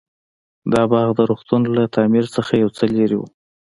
[0.73, 3.23] دا باغ د روغتون له تعمير څخه يو څه لرې و.